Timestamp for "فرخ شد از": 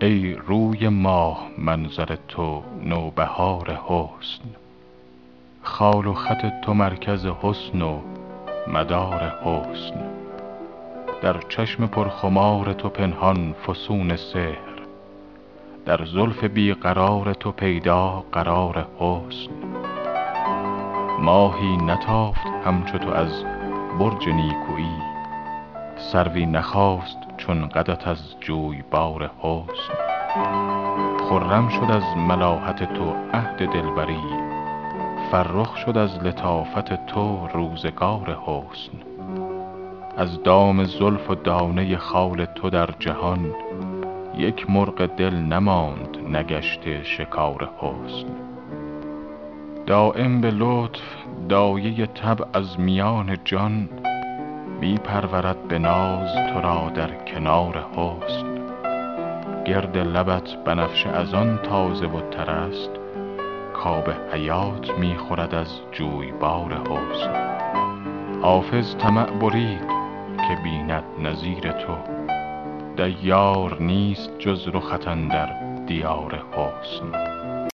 35.30-36.18